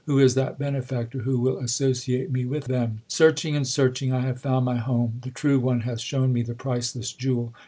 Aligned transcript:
Who 0.07 0.17
is 0.17 0.33
that 0.33 0.57
benefactor 0.57 1.19
who 1.19 1.37
will 1.37 1.59
associate 1.59 2.31
me 2.31 2.43
with 2.43 2.65
them? 2.65 3.03
Searching 3.07 3.55
and 3.55 3.67
searching 3.67 4.11
I 4.11 4.21
have 4.21 4.41
found 4.41 4.65
my 4.65 4.77
home. 4.77 5.19
The 5.21 5.29
true 5.29 5.59
one 5.59 5.81
hath 5.81 5.99
shown 6.01 6.33
me 6.33 6.41
the 6.41 6.55
priceless 6.55 7.13
jewel. 7.13 7.53